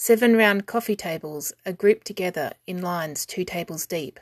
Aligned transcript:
Seven 0.00 0.36
round 0.36 0.64
coffee 0.64 0.94
tables 0.94 1.52
are 1.66 1.72
grouped 1.72 2.06
together 2.06 2.52
in 2.68 2.80
lines 2.80 3.26
two 3.26 3.44
tables 3.44 3.84
deep, 3.84 4.20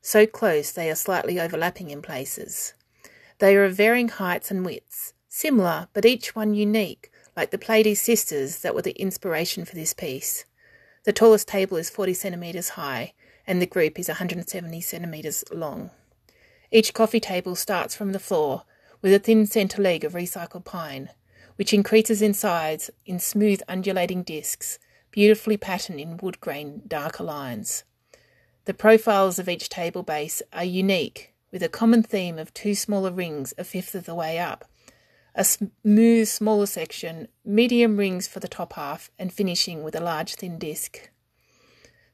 so 0.00 0.28
close 0.28 0.70
they 0.70 0.88
are 0.88 0.94
slightly 0.94 1.40
overlapping 1.40 1.90
in 1.90 2.02
places. 2.02 2.72
They 3.38 3.56
are 3.56 3.64
of 3.64 3.74
varying 3.74 4.10
heights 4.10 4.52
and 4.52 4.64
widths, 4.64 5.14
similar 5.28 5.88
but 5.92 6.04
each 6.04 6.36
one 6.36 6.54
unique, 6.54 7.10
like 7.36 7.50
the 7.50 7.58
Pleiades 7.58 8.00
sisters 8.00 8.60
that 8.60 8.76
were 8.76 8.82
the 8.82 8.92
inspiration 8.92 9.64
for 9.64 9.74
this 9.74 9.92
piece. 9.92 10.44
The 11.02 11.12
tallest 11.12 11.48
table 11.48 11.78
is 11.78 11.90
40 11.90 12.14
centimetres 12.14 12.68
high, 12.70 13.12
and 13.44 13.60
the 13.60 13.66
group 13.66 13.98
is 13.98 14.06
170 14.06 14.80
centimetres 14.80 15.42
long. 15.50 15.90
Each 16.70 16.94
coffee 16.94 17.18
table 17.18 17.56
starts 17.56 17.96
from 17.96 18.12
the 18.12 18.20
floor 18.20 18.62
with 19.02 19.12
a 19.12 19.18
thin 19.18 19.46
centre 19.46 19.82
leg 19.82 20.04
of 20.04 20.12
recycled 20.12 20.64
pine, 20.64 21.10
which 21.56 21.74
increases 21.74 22.22
in 22.22 22.34
size 22.34 22.88
in 23.04 23.18
smooth 23.18 23.60
undulating 23.66 24.22
discs, 24.22 24.78
beautifully 25.10 25.56
patterned 25.56 26.00
in 26.00 26.16
wood 26.18 26.40
grain 26.40 26.82
darker 26.86 27.24
lines. 27.24 27.84
The 28.64 28.74
profiles 28.74 29.38
of 29.38 29.48
each 29.48 29.68
table 29.68 30.02
base 30.02 30.42
are 30.52 30.64
unique, 30.64 31.32
with 31.50 31.62
a 31.62 31.68
common 31.68 32.02
theme 32.02 32.38
of 32.38 32.52
two 32.52 32.74
smaller 32.74 33.10
rings 33.10 33.54
a 33.56 33.64
fifth 33.64 33.94
of 33.94 34.04
the 34.04 34.14
way 34.14 34.38
up, 34.38 34.68
a 35.34 35.44
smooth 35.44 36.28
smaller 36.28 36.66
section, 36.66 37.28
medium 37.44 37.96
rings 37.96 38.28
for 38.28 38.40
the 38.40 38.48
top 38.48 38.74
half, 38.74 39.10
and 39.18 39.32
finishing 39.32 39.82
with 39.82 39.94
a 39.94 40.00
large 40.00 40.34
thin 40.34 40.58
disc. 40.58 41.10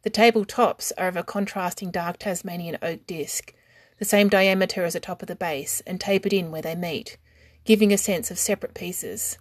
The 0.03 0.11
table 0.11 0.45
tops 0.45 0.93
are 0.99 1.09
of 1.09 1.17
a 1.17 1.23
contrasting 1.23 1.91
dark 1.91 2.19
Tasmanian 2.19 2.79
oak 2.83 3.07
disc, 3.07 3.55
the 3.99 4.05
same 4.05 4.29
diameter 4.29 4.85
as 4.85 4.93
the 4.93 5.01
top 5.01 5.23
of 5.23 5.29
the 5.29 5.35
base, 5.35 5.81
and 5.87 6.01
tapered 6.01 6.33
in 6.33 6.51
where 6.51 6.63
they 6.63 6.75
meet, 6.75 7.17
giving 7.65 7.93
a 7.93 7.99
sense 7.99 8.31
of 8.31 8.39
separate 8.39 8.75
pieces. 8.75 9.39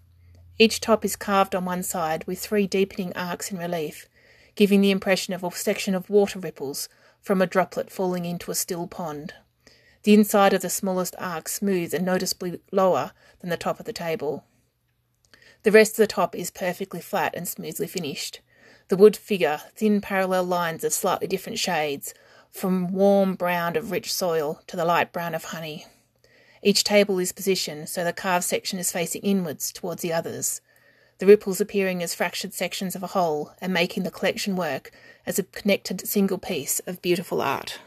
Each 0.59 0.79
top 0.79 1.03
is 1.03 1.15
carved 1.15 1.55
on 1.55 1.65
one 1.65 1.83
side 1.83 2.25
with 2.25 2.39
three 2.39 2.67
deepening 2.67 3.11
arcs 3.15 3.51
in 3.51 3.57
relief, 3.57 4.07
giving 4.55 4.81
the 4.81 4.91
impression 4.91 5.33
of 5.33 5.43
a 5.43 5.51
section 5.51 5.95
of 5.95 6.09
water 6.09 6.39
ripples 6.39 6.89
from 7.21 7.41
a 7.41 7.47
droplet 7.47 7.89
falling 7.89 8.25
into 8.25 8.51
a 8.51 8.55
still 8.55 8.85
pond. 8.85 9.33
The 10.03 10.13
inside 10.13 10.53
of 10.53 10.61
the 10.61 10.69
smallest 10.69 11.15
arc 11.17 11.47
smooth 11.47 11.93
and 11.93 12.05
noticeably 12.05 12.59
lower 12.71 13.13
than 13.39 13.49
the 13.49 13.57
top 13.57 13.79
of 13.79 13.85
the 13.85 13.93
table. 13.93 14.43
The 15.63 15.71
rest 15.71 15.93
of 15.93 15.97
the 15.97 16.07
top 16.07 16.35
is 16.35 16.51
perfectly 16.51 16.99
flat 16.99 17.33
and 17.35 17.47
smoothly 17.47 17.87
finished. 17.87 18.41
The 18.89 18.97
wood 18.97 19.15
figure 19.15 19.61
thin 19.75 20.01
parallel 20.01 20.43
lines 20.43 20.83
of 20.83 20.91
slightly 20.91 21.27
different 21.27 21.57
shades, 21.57 22.13
from 22.51 22.91
warm 22.91 23.35
brown 23.35 23.75
of 23.75 23.89
rich 23.89 24.13
soil 24.13 24.61
to 24.67 24.75
the 24.75 24.85
light 24.85 25.11
brown 25.11 25.33
of 25.33 25.45
honey. 25.45 25.87
Each 26.65 26.85
table 26.85 27.19
is 27.19 27.33
positioned 27.33 27.89
so 27.89 28.05
the 28.05 28.13
carved 28.13 28.45
section 28.45 28.79
is 28.79 28.91
facing 28.91 29.21
inwards 29.21 29.71
towards 29.73 30.01
the 30.01 30.13
others, 30.13 30.61
the 31.17 31.25
ripples 31.25 31.59
appearing 31.59 32.01
as 32.01 32.15
fractured 32.15 32.53
sections 32.53 32.95
of 32.95 33.03
a 33.03 33.07
whole 33.07 33.51
and 33.59 33.73
making 33.73 34.03
the 34.03 34.11
collection 34.11 34.55
work 34.55 34.91
as 35.25 35.37
a 35.37 35.43
connected 35.43 36.07
single 36.07 36.37
piece 36.37 36.79
of 36.87 37.01
beautiful 37.01 37.41
art. 37.41 37.79